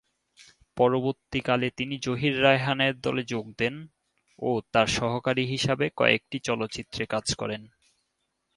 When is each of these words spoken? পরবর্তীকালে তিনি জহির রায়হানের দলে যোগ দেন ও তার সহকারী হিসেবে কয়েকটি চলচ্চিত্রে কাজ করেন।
পরবর্তীকালে 0.77 1.67
তিনি 1.77 1.95
জহির 2.01 2.35
রায়হানের 2.43 2.93
দলে 2.99 3.23
যোগ 3.23 3.45
দেন 3.57 3.75
ও 4.39 4.51
তার 4.73 4.87
সহকারী 4.97 5.43
হিসেবে 5.45 5.85
কয়েকটি 5.97 6.37
চলচ্চিত্রে 6.47 7.03
কাজ 7.05 7.25
করেন। 7.35 7.61